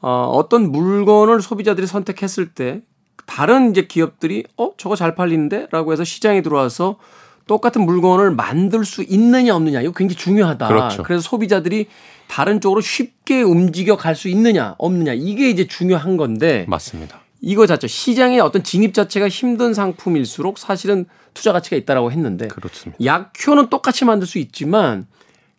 [0.00, 2.80] 어, 어떤 물건을 소비자들이 선택했을 때
[3.26, 6.96] 다른 이제 기업들이 어 저거 잘 팔리는데라고 해서 시장에 들어와서
[7.46, 10.68] 똑같은 물건을 만들 수 있느냐 없느냐 이거 굉장히 중요하다.
[10.68, 11.02] 그렇죠.
[11.02, 11.86] 그래서 소비자들이
[12.28, 17.19] 다른 쪽으로 쉽게 움직여 갈 수 있느냐 없느냐 이게 이제 중요한 건데 맞습니다.
[17.40, 23.02] 이거 자체 시장의 어떤 진입 자체가 힘든 상품일수록 사실은 투자 가치가 있다라고 했는데 그렇습니다.
[23.04, 25.06] 약효는 똑같이 만들 수 있지만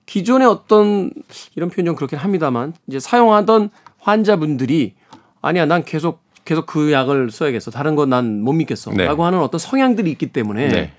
[0.05, 1.11] 기존의 어떤
[1.55, 4.93] 이런 표현 좀 그렇긴 합니다만 이제 사용하던 환자분들이
[5.41, 9.23] 아니야 난 계속 계속 그 약을 써야겠어 다른 건 난 못 믿겠어라고 네.
[9.23, 10.93] 하는 어떤 성향들이 있기 때문에 네.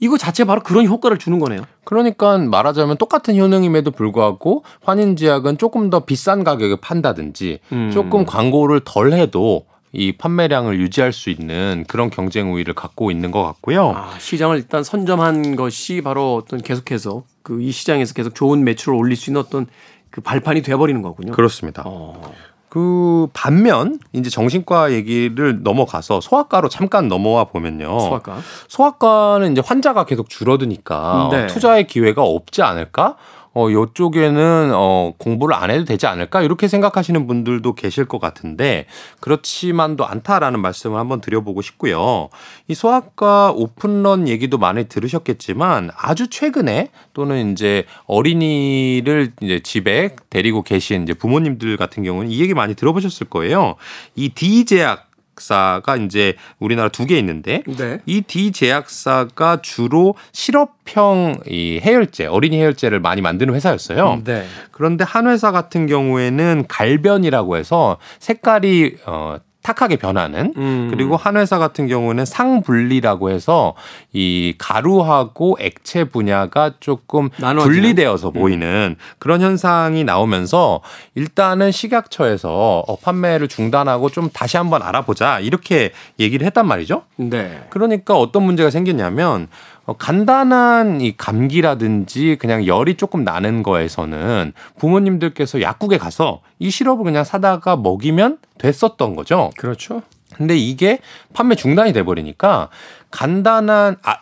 [0.00, 1.62] 이거 자체 바로 그런 효과를 주는 거네요.
[1.84, 7.90] 그러니까 말하자면 똑같은 효능임에도 불구하고 환인제약은 조금 더 비싼 가격에 판다든지 음.
[7.92, 13.42] 조금 광고를 덜 해도 이 판매량을 유지할 수 있는 그런 경쟁 우위를 갖고 있는 것
[13.42, 13.90] 같고요.
[13.96, 19.16] 아, 시장을 일단 선점한 것이 바로 어떤 계속해서 그 이 시장에서 계속 좋은 매출을 올릴
[19.16, 19.66] 수 있는 어떤
[20.10, 21.32] 그 발판이 돼버리는 거군요.
[21.32, 21.82] 그렇습니다.
[21.86, 22.32] 어.
[22.68, 27.98] 그 반면 이제 정신과 얘기를 넘어가서 소아과로 잠깐 넘어와 보면요.
[27.98, 28.38] 소아과.
[28.68, 31.46] 소아과는 이제 환자가 계속 줄어드니까 네.
[31.46, 33.16] 투자의 기회가 없지 않을까?
[33.54, 36.42] 어, 요쪽에는 어, 공부를 안 해도 되지 않을까?
[36.42, 38.86] 이렇게 생각하시는 분들도 계실 것 같은데
[39.20, 42.28] 그렇지만도 않다라는 말씀을 한번 드려보고 싶고요.
[42.68, 51.02] 이 소아과 오픈런 얘기도 많이 들으셨겠지만 아주 최근에 또는 이제 어린이를 이제 집에 데리고 계신
[51.02, 53.76] 이제 부모님들 같은 경우는 이 얘기 많이 들어보셨을 거예요.
[54.14, 55.07] 이 D 제약
[55.38, 58.00] 제약사가 이제 우리나라 두 개 있는데 네.
[58.04, 64.20] 이 D 제약사가 주로 실업형 이 해열제, 어린이 해열제를 많이 만드는 회사였어요.
[64.24, 64.44] 네.
[64.72, 69.38] 그런데 한 회사 같은 경우에는 갈변이라고 해서 색깔이 어
[69.68, 70.88] 탁하게 변하는 음.
[70.90, 73.74] 그리고 한 회사 같은 경우는 상분리라고 해서
[74.14, 77.74] 이 가루하고 액체 분야가 조금 나눠지는?
[77.74, 78.32] 분리되어서 음.
[78.32, 80.80] 보이는 그런 현상이 나오면서
[81.14, 87.02] 일단은 식약처에서 어, 판매를 중단하고 좀 다시 한번 알아보자 이렇게 얘기를 했단 말이죠.
[87.16, 87.60] 네.
[87.68, 95.98] 그러니까 어떤 문제가 생겼냐면 어, 간단한 이 감기라든지 그냥 열이 조금 나는 거에서는 부모님들께서 약국에
[95.98, 99.50] 가서 이 시럽을 그냥 사다가 먹이면 됐었던 거죠.
[99.56, 100.02] 그렇죠.
[100.34, 100.98] 근데 이게
[101.32, 102.68] 판매 중단이 돼 버리니까
[103.10, 104.18] 간단한 아,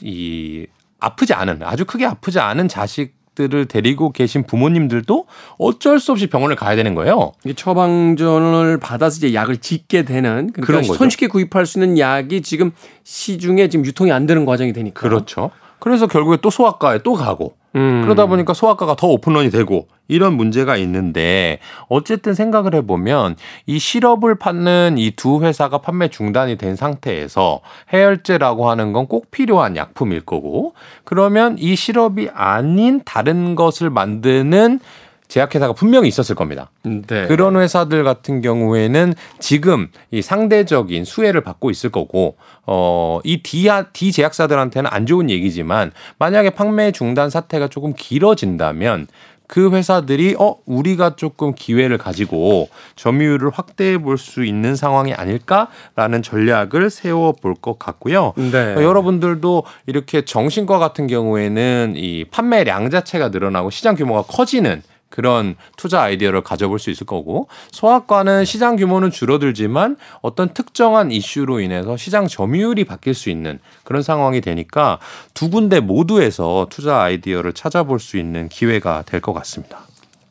[0.00, 0.66] 이
[0.98, 5.26] 아프지 않은 아주 크게 아프지 않은 자식 들을 데리고 계신 부모님들도
[5.58, 7.32] 어쩔 수 없이 병원을 가야 되는 거예요.
[7.44, 10.94] 이게 처방전을 받아서 이제 약을 짓게 되는 그러니까 그런 거죠.
[10.94, 15.00] 손쉽게 구입할 수 있는 약이 지금 시중에 지금 유통이 안 되는 과정이 되니까.
[15.00, 15.50] 그렇죠.
[15.78, 18.02] 그래서 결국에 또 소아과에 또 가고 음.
[18.04, 21.58] 그러다 보니까 소아과가 더 오픈런이 되고 이런 문제가 있는데
[21.88, 27.60] 어쨌든 생각을 해보면 이 시럽을 받는 이 두 회사가 판매 중단이 된 상태에서
[27.92, 34.80] 해열제라고 하는 건 꼭 필요한 약품일 거고 그러면 이 시럽이 아닌 다른 것을 만드는
[35.28, 36.70] 제약회사가 분명히 있었을 겁니다.
[36.82, 37.26] 네.
[37.26, 44.12] 그런 회사들 같은 경우에는 지금 이 상대적인 수혜를 받고 있을 거고, 어, 이 D, D
[44.12, 49.06] 제약사들한테는 안 좋은 얘기지만 만약에 판매 중단 사태가 조금 길어진다면
[49.46, 56.88] 그 회사들이 어 우리가 조금 기회를 가지고 점유율을 확대해 볼 수 있는 상황이 아닐까라는 전략을
[56.88, 58.32] 세워 볼 것 같고요.
[58.36, 58.74] 네.
[58.74, 64.82] 어, 여러분들도 이렇게 정신과 같은 경우에는 이 판매량 자체가 늘어나고 시장 규모가 커지는
[65.14, 71.96] 그런 투자 아이디어를 가져볼 수 있을 거고 소아과는 시장 규모는 줄어들지만 어떤 특정한 이슈로 인해서
[71.96, 74.98] 시장 점유율이 바뀔 수 있는 그런 상황이 되니까
[75.32, 79.86] 두 군데 모두에서 투자 아이디어를 찾아볼 수 있는 기회가 될 것 같습니다.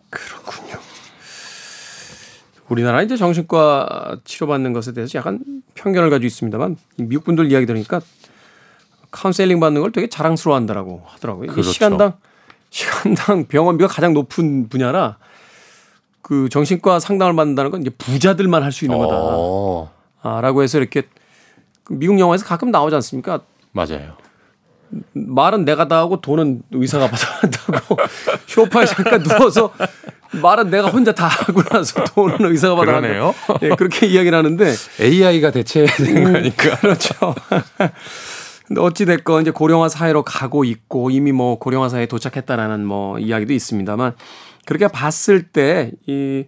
[0.09, 0.77] 그렇군요.
[2.67, 5.39] 우리나라 이제 정신과 치료받는 것에 대해서 약간
[5.75, 8.01] 편견을 가지고 있습니다만 미국 분들 이야기 들으니까
[9.11, 11.47] 카운셀링 받는 걸 되게 자랑스러워한다라고 하더라고요.
[11.47, 11.71] 그렇죠.
[11.71, 12.13] 시간당
[12.73, 15.17] 시간당 병원비가 가장 높은 분야라
[16.23, 19.13] 그 정신과 상담을 받는다는 건 이제 부자들만 할 수 있는 거다.
[19.15, 19.91] 어.
[20.23, 21.03] 아, 라고 해서 이렇게
[21.83, 23.41] 그 미국 영화에서 가끔 나오지 않습니까?
[23.73, 24.15] 맞아요.
[25.13, 27.97] 말은 내가 다 하고 돈은 의사가 받아간다고
[28.47, 29.71] 쇼파에 잠깐 누워서
[30.31, 33.33] 말은 내가 혼자 다 하고 나서 돈은 의사가 받아간다.
[33.62, 36.75] 예, 그렇게 이야기를 하는데 AI가 대체해야 되는 음, 거니까.
[36.77, 37.36] 그렇죠.
[38.73, 44.15] 근데 어찌됐건 이제 고령화 사회로 가고 있고 이미 뭐 고령화 사회에 도착했다라는 뭐 이야기도 있습니다만
[44.65, 46.45] 그렇게 봤을 때 이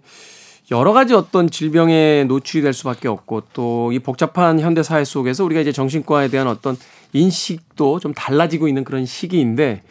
[0.71, 5.61] 여러 가지 어떤 질병에 노출이 될 수밖에 없고 또 이 복잡한 현대 사회 속에서 우리가
[5.61, 6.75] 이제 정신과에 대한 어떤
[7.13, 9.83] 인식도 좀 달라지고 있는 그런 시기인데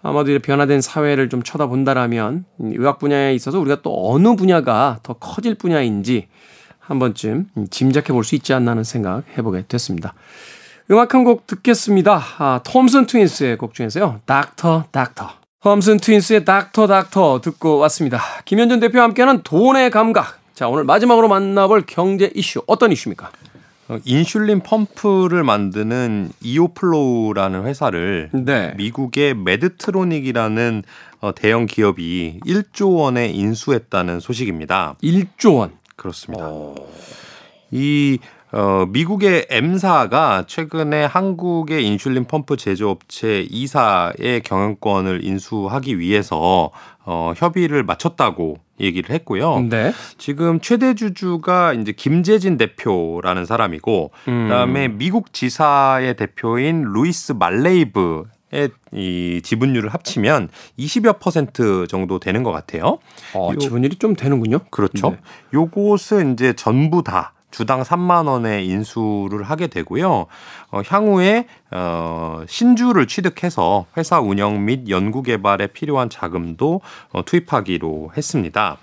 [0.00, 5.56] 아마도 이제 변화된 사회를 좀 쳐다본다라면 의학 분야에 있어서 우리가 또 어느 분야가 더 커질
[5.56, 6.28] 분야인지
[6.78, 10.14] 한 번쯤 짐작해 볼 수 있지 않나 하는 생각 해보게 됐습니다.
[10.90, 12.22] 음악 한 곡 듣겠습니다.
[12.38, 14.20] 아, 톰슨 트윈스의 곡 중에서요.
[14.24, 15.30] 닥터 닥터.
[15.62, 18.20] Thompson Twins의 Doctor Doctor 듣고 왔습니다.
[18.46, 20.38] 김현준 대표와 함께하는 돈의 감각.
[20.54, 23.30] 자, 오늘 마지막으로 만나볼 경제 이슈 어떤 이슈입니까?
[23.88, 28.72] 어, 인슐린 펌프를 만드는 이오플로우라는 회사를 네.
[28.76, 30.82] 미국의 메드트로닉이라는
[31.20, 34.94] 어, 대형 기업이 1조 원에 인수했다는 소식입니다.
[35.02, 35.72] 1조 원.
[35.96, 36.48] 그렇습니다.
[36.48, 36.74] 오.
[37.70, 38.18] 이
[38.50, 46.70] 어, 미국의 M사가 최근에 한국의 인슐린 펌프 제조업체 E사의 경영권을 인수하기 위해서
[47.04, 49.66] 어, 협의를 마쳤다고 얘기를 했고요.
[49.68, 49.92] 네.
[50.18, 54.48] 지금 최대 주주가 이제 김재진 대표라는 사람이고 음.
[54.48, 58.24] 그다음에 미국 지사의 대표인 루이스 말레이브
[58.92, 62.98] 이 지분율을 합치면 20여 퍼센트 정도 되는 것 같아요.
[63.34, 64.60] 어, 지분율이 좀 되는군요.
[64.70, 65.10] 그렇죠.
[65.10, 65.18] 네.
[65.52, 70.26] 요것은 이제 전부 다 주당 3만 원의 인수를 하게 되고요.
[70.70, 76.80] 어, 향후에 어, 신주를 취득해서 회사 운영 및 연구 개발에 필요한 자금도
[77.12, 78.78] 어, 투입하기로 했습니다.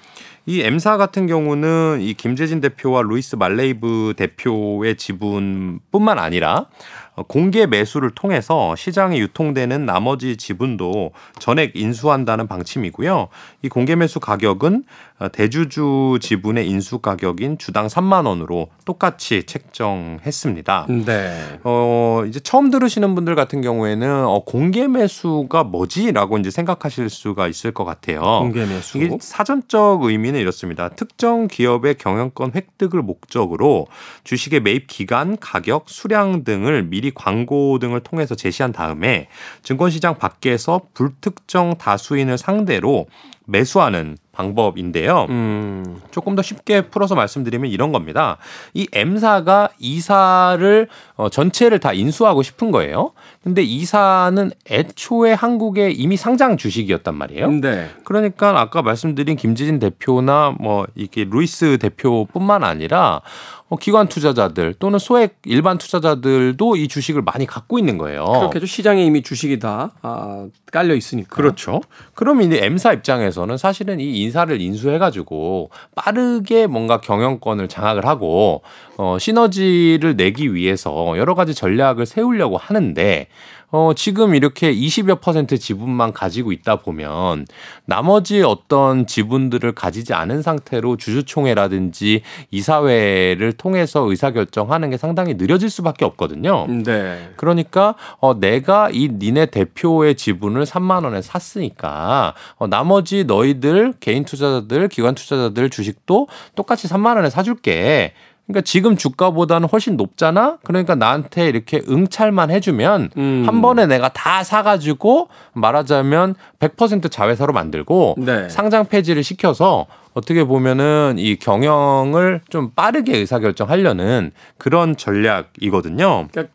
[0.47, 6.67] 이 M사 같은 경우는 이 김재진 대표와 루이스 말레이브 대표의 지분뿐만 아니라
[7.04, 13.29] 어, 공개 매수를 통해서 시장에 유통되는 나머지 지분도 전액 인수한다는 방침이고요.
[13.61, 14.83] 이 공개 매수 가격은
[15.17, 20.87] 어, 대주주 지분의 인수 가격인 주당 3만 원으로 똑같이 책정했습니다.
[21.05, 21.59] 네.
[21.63, 27.71] 어, 이제 처음 들으시는 분들 같은 경우에는 어, 공개 매수가 뭐지라고 이제 생각하실 수가 있을
[27.71, 28.19] 것 같아요.
[28.19, 28.97] 공개 매수.
[28.97, 30.89] 이게 사전적 의미는 이렇습니다.
[30.89, 33.87] 특정 기업의 경영권 획득을 목적으로
[34.25, 39.27] 주식의 매입 기간, 가격, 수량 등을 미리 광고 등을 통해서 제시한 다음에
[39.63, 43.07] 증권시장 밖에서 불특정 다수인을 상대로
[43.45, 45.27] 매수하는 방법인데요.
[45.29, 46.01] 음.
[46.11, 48.37] 조금 더 쉽게 풀어서 말씀드리면 이런 겁니다.
[48.73, 53.13] 이 M사가 이사를 어, 전체를 다 인수하고 싶은 거예요.
[53.43, 57.49] 근데 이사는 애초에 한국에 이미 상장 주식이었단 말이에요.
[57.49, 57.89] 네.
[58.03, 65.37] 그러니까 아까 말씀드린 김지진 대표나 뭐 이게 루이스 대표뿐만 아니라 어, 기관 투자자들 또는 소액
[65.45, 68.23] 일반 투자자들도 이 주식을 많이 갖고 있는 거예요.
[68.25, 68.67] 그렇겠죠.
[68.67, 71.35] 시장에 이미 주식이 다 아, 깔려 있으니까.
[71.35, 71.81] 그렇죠.
[72.13, 78.61] 그럼 이제 M사 입장에서는 사실은 이 인사를 인수해가지고 빠르게 뭔가 경영권을 장악을 하고
[78.97, 83.27] 어, 시너지를 내기 위해서 여러 가지 전략을 세우려고 하는데
[83.71, 87.45] 어, 지금 이렇게 20여 퍼센트 지분만 가지고 있다 보면
[87.85, 96.67] 나머지 어떤 지분들을 가지지 않은 상태로 주주총회라든지 이사회를 통해서 의사결정하는 게 상당히 느려질 수밖에 없거든요.
[96.67, 97.31] 네.
[97.35, 104.87] 그러니까 어 내가 이 니네 대표의 지분을 3만 원에 샀으니까 어 나머지 너희들 개인 투자자들,
[104.89, 108.13] 기관 투자자들 주식도 똑같이 3만 원에 사줄게.
[108.47, 110.57] 그러니까 지금 주가보다는 훨씬 높잖아.
[110.63, 113.43] 그러니까 나한테 이렇게 응찰만 해주면 음.
[113.47, 118.47] 한 번에 내가 다 사가지고 말하자면 100% 자회사로 만들고 네.
[118.49, 126.27] 상장 폐지를 시켜서 어떻게 보면은 이 경영을 좀 빠르게 의사결정하려는 그런 전략이거든요.
[126.31, 126.54] 그러니까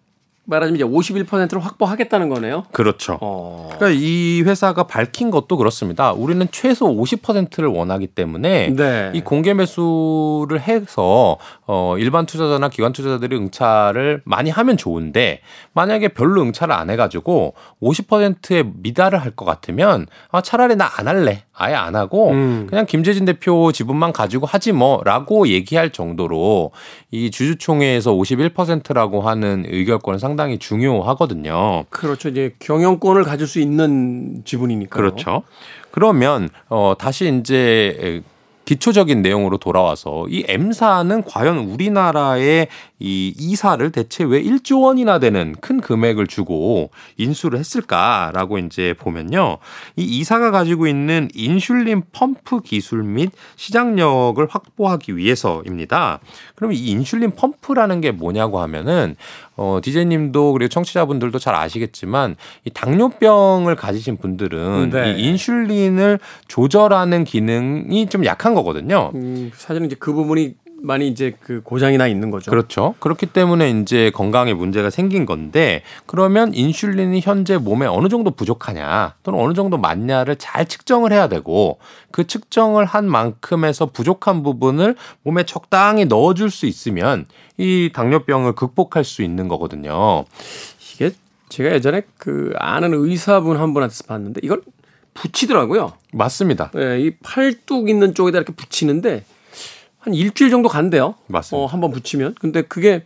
[0.50, 2.64] 말하자면 이제 51%를 확보하겠다는 거네요.
[2.72, 3.18] 그렇죠.
[3.20, 3.70] 어.
[3.76, 6.12] 그러니까 이 회사가 밝힌 것도 그렇습니다.
[6.12, 9.10] 우리는 최소 50%를 원하기 때문에 네.
[9.14, 15.40] 이 공개 매수를 해서 어 일반 투자자나 기관 투자자들이 응찰을 많이 하면 좋은데
[15.72, 21.44] 만약에 별로 응찰을 안 해가지고 50%에 미달을 할 것 같으면 아 차라리 나 안 할래
[21.54, 22.66] 아예 안 하고 음.
[22.68, 26.72] 그냥 김재진 대표 지분만 가지고 하지 뭐라고 얘기할 정도로
[27.12, 31.84] 이 주주총회에서 51%라고 하는 의결권은 상당 히 중요하거든요.
[31.90, 32.28] 그렇죠.
[32.28, 34.96] 이제 경영권을 가질 수 있는 지분이니까.
[34.96, 35.42] 그렇죠.
[35.90, 38.22] 그러면 어 다시 이제
[38.64, 42.68] 기초적인 내용으로 돌아와서 이 M사는 과연 우리나라의
[43.00, 49.56] 이 이사를 대체 왜 1조 원이나 되는 큰 금액을 주고 인수를 했을까라고 이제 보면요.
[49.96, 56.20] 이 이사가 가지고 있는 인슐린 펌프 기술 및 시장력을 확보하기 위해서입니다.
[56.54, 59.16] 그럼 이 인슐린 펌프라는 게 뭐냐고 하면은
[59.56, 65.12] 어 디제님도 그리고 청취자분들도 잘 아시겠지만 이 당뇨병을 가지신 분들은 네.
[65.12, 69.10] 이 인슐린을 조절하는 기능이 좀 약한 거거든요.
[69.14, 72.50] 음, 사실은 이제 그 부분이 많이 이제 그 고장이 나 있는 거죠.
[72.50, 72.94] 그렇죠.
[73.00, 79.40] 그렇기 때문에 이제 건강에 문제가 생긴 건데 그러면 인슐린이 현재 몸에 어느 정도 부족하냐 또는
[79.40, 81.78] 어느 정도 맞냐를 잘 측정을 해야 되고
[82.10, 87.26] 그 측정을 한 만큼에서 부족한 부분을 몸에 적당히 넣어줄 수 있으면
[87.58, 90.24] 이 당뇨병을 극복할 수 있는 거거든요.
[90.94, 91.10] 이게
[91.48, 94.62] 제가 예전에 그 아는 의사분 한 분한테서 봤는데 이걸
[95.14, 95.92] 붙이더라고요.
[96.12, 96.70] 맞습니다.
[96.76, 99.24] 예, 이 팔뚝 있는 쪽에다 이렇게 붙이는데
[100.00, 101.14] 한 일주일 정도 간대요.
[101.26, 101.62] 맞습니다.
[101.62, 102.34] 어, 한번 붙이면.
[102.40, 103.04] 근데 그게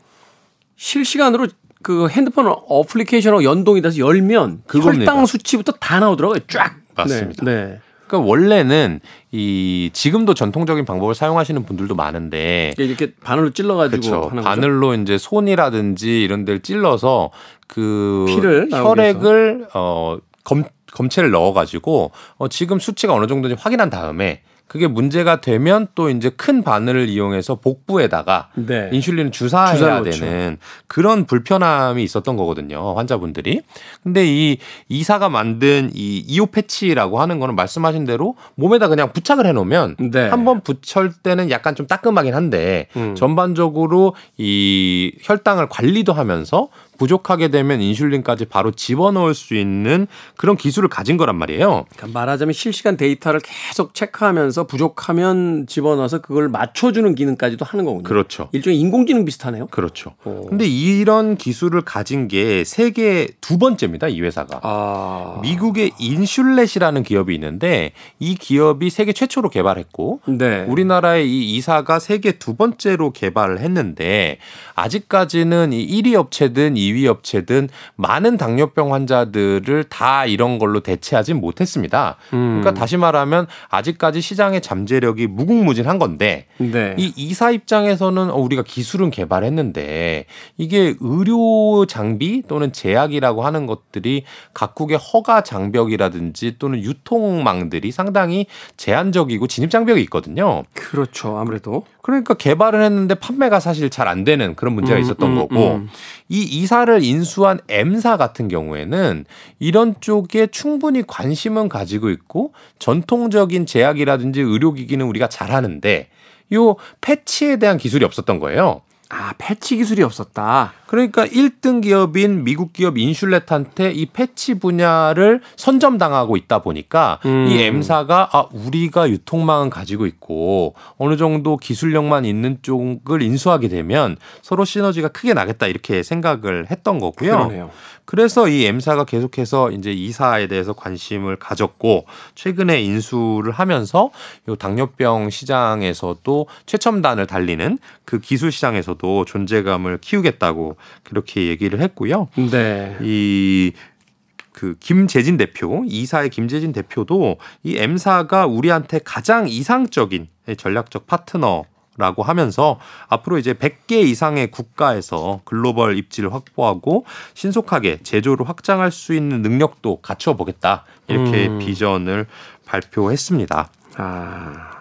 [0.77, 1.49] 실시간으로
[1.83, 5.13] 그 핸드폰 어플리케이션하고 연동이 돼서 열면 그겁니다.
[5.13, 6.41] 혈당 수치부터 다 나오더라고요.
[6.49, 6.77] 쫙.
[6.95, 7.45] 맞습니다.
[7.45, 7.55] 네.
[7.55, 7.81] 네.
[8.07, 9.01] 그러니까 원래는
[9.33, 14.29] 이 지금도 전통적인 방법을 사용하시는 분들도 많은데 이렇게 바늘로 찔러 가지고 그렇죠.
[14.29, 14.45] 하는 거죠.
[14.45, 17.31] 바늘로 이제 손이라든지 이런 데를 찔러서
[17.67, 24.43] 그 피를 혈액을 어 검, 검체를 넣어 가지고 어 지금 수치가 어느 정도인지 확인한 다음에
[24.67, 28.89] 그게 문제가 되면 또 이제 큰 바늘을 이용해서 복부에다가 네.
[28.93, 30.03] 인슐린을 주사해야.
[30.03, 32.95] 되는 그런 불편함이 있었던 거거든요.
[32.97, 33.61] 환자분들이.
[34.03, 39.53] 근데 이 이사가 만든 이 이오 패치라고 하는 거는 말씀하신 대로 몸에다 그냥 부착을 해
[39.53, 40.29] 놓으면 네.
[40.29, 43.15] 한번 붙일 때는 약간 좀 따끔하긴 한데 음.
[43.15, 51.17] 전반적으로 이 혈당을 관리도 하면서 부족하게 되면 인슐린까지 바로 집어넣을 수 있는 그런 기술을 가진
[51.17, 51.87] 거란 말이에요.
[51.97, 58.05] 그러니까 말하자면 실시간 데이터를 계속 체크하면서 부족하면 집어넣어서 그걸 맞춰주는 기능까지도 하는 거군요.
[58.05, 58.49] 그렇죠.
[58.53, 59.67] 일종의 인공지능 비슷하네요.
[59.69, 60.15] 그렇죠.
[60.25, 60.47] 오.
[60.47, 64.09] 근데 이런 기술을 가진 게 세계 두 번째입니다.
[64.09, 64.61] 이 회사가.
[64.63, 65.39] 아.
[65.43, 70.65] 미국의 인슐렛이라는 기업이 있는데 이 기업이 세계 최초로 개발했고 네.
[70.69, 74.39] 우리나라의 이 이사가 세계 두 번째로 개발을 했는데
[74.75, 82.17] 아직까지는 이 1위 업체든 2위 업체든 많은 당뇨병 환자들을 다 이런 걸로 대체하진 못했습니다.
[82.33, 82.61] 음.
[82.61, 86.95] 그러니까 다시 말하면 아직까지 시장의 잠재력이 무궁무진한 건데 네.
[86.99, 90.27] 이 이사 입장에서는 어, 우리가 기술은 개발했는데
[90.57, 99.71] 이게 의료 장비 또는 제약이라고 하는 것들이 각국의 허가 장벽이라든지 또는 유통망들이 상당히 제한적이고 진입
[99.71, 100.65] 장벽이 있거든요.
[100.75, 101.39] 그렇죠.
[101.39, 105.77] 아무래도 그러니까 개발을 했는데 판매가 사실 잘 안 되는 그런 문제가 음, 있었던 음, 거고
[105.77, 105.89] 음.
[106.29, 109.25] 이 이사를 인수한 M사 같은 경우에는
[109.59, 116.09] 이런 쪽에 충분히 관심은 가지고 있고 전통적인 제약이라든지 의료기기는 우리가 잘하는데
[116.53, 118.83] 요 패치에 대한 기술이 없었던 거예요.
[119.09, 120.75] 아 패치 기술이 없었다.
[120.95, 127.49] 그러니까 1등 기업인 미국 기업 인슐렛한테 이 패치 분야를 선점당하고 있다 보니까 음.
[127.49, 134.65] 이 M사가 아 우리가 유통망은 가지고 있고 어느 정도 기술력만 있는 쪽을 인수하게 되면 서로
[134.65, 137.33] 시너지가 크게 나겠다 이렇게 생각을 했던 거고요.
[137.33, 137.71] 그러네요.
[138.05, 144.11] 그래서 이 M사가 계속해서 이제 이사에 대해서 관심을 가졌고 최근에 인수를 하면서
[144.49, 152.29] 요 당뇨병 시장에서도 최첨단을 달리는 그 기술 시장에서도 존재감을 키우겠다고 그렇게 얘기를 했고요.
[152.51, 152.97] 네.
[153.01, 161.65] 이그 김재진 대표, 이사의 김재진 대표도 이 M사가 우리한테 가장 이상적인 전략적 파트너
[161.97, 167.05] 라고 하면서 앞으로 이제 100개 이상의 국가에서 글로벌 입지를 확보하고
[167.35, 170.85] 신속하게 제조를 확장할 수 있는 능력도 갖춰 보겠다.
[171.07, 171.61] 이렇게 음.
[171.61, 172.27] 비전을
[172.67, 173.69] 발표했습니다.
[173.97, 174.75] 아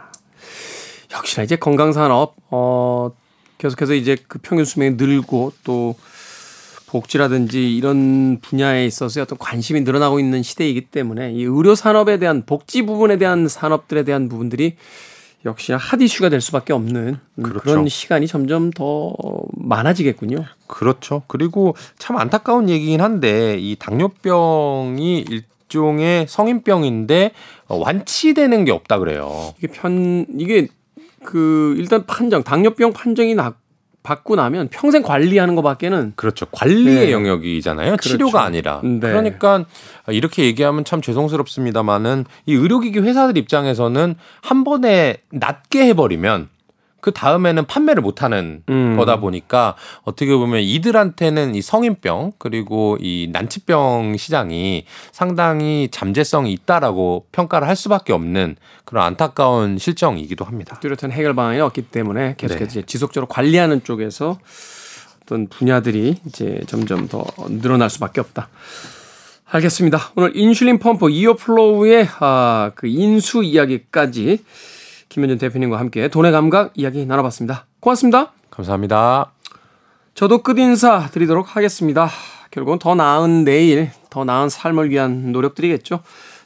[1.13, 3.11] 역시나 이제 건강 산업 어
[3.63, 5.95] 계속해서 이제 그 평균 수명이 늘고 또
[6.87, 12.81] 복지라든지 이런 분야에 있어서 어떤 관심이 늘어나고 있는 시대이기 때문에 이 의료 산업에 대한 복지
[12.81, 14.75] 부분에 대한 산업들에 대한 부분들이
[15.45, 17.59] 역시나 핫 이슈가 될 수밖에 없는 음, 그렇죠.
[17.61, 19.13] 그런 시간이 점점 더
[19.53, 20.43] 많아지겠군요.
[20.67, 21.23] 그렇죠.
[21.27, 27.31] 그리고 참 안타까운 얘기긴 한데 이 당뇨병이 일종의 성인병인데
[27.67, 29.53] 어, 완치되는 게 없다 그래요.
[29.57, 30.67] 이게 편 이게
[31.23, 33.55] 그 일단 판정 당뇨병 판정이 나,
[34.03, 36.45] 받고 나면 평생 관리하는 것밖에는 그렇죠.
[36.47, 37.11] 관리의 네.
[37.11, 37.91] 영역이잖아요.
[37.91, 38.09] 그렇죠.
[38.09, 38.81] 치료가 아니라.
[38.83, 38.99] 네.
[38.99, 39.65] 그러니까
[40.09, 46.49] 이렇게 얘기하면 참 죄송스럽습니다만은 이 의료기기 회사들 입장에서는 한 번에 낮게 해버리면
[47.03, 48.95] 그 다음에는 판매를 못하는 음.
[48.95, 57.67] 거다 보니까 어떻게 보면 이들한테는 이 성인병 그리고 이 난치병 시장이 상당히 잠재성이 있다라고 평가를
[57.67, 60.79] 할 수밖에 없는 그런 안타까운 실정이기도 합니다.
[60.79, 62.85] 뚜렷한 해결 방안이 없기 때문에 계속해서 네.
[62.85, 64.39] 지속적으로 관리하는 쪽에서
[65.23, 68.47] 어떤 분야들이 이제 점점 더 늘어날 수밖에 없다.
[69.45, 70.13] 알겠습니다.
[70.15, 74.39] 오늘 인슐린 펌프 이어플로우의 아, 그 인수 이야기까지
[75.13, 77.67] 김현준 대표님과 함께 돈의 감각 이야기 나눠봤습니다.
[77.79, 78.31] 고맙습니다.
[78.49, 79.31] 감사합니다.
[80.15, 82.09] 저도 끝인사 드리도록 하겠습니다.
[82.49, 85.99] 결국은 더 나은 내일, 더 나은 삶을 위한 노력들이겠죠.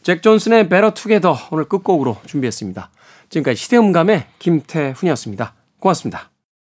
[0.04, 2.90] 잭 존슨의 Better Together 오늘 끝곡으로 준비했습니다.
[3.30, 5.54] 지금까지 시대음감의 김태훈이었습니다.
[5.80, 6.30] 고맙습니다.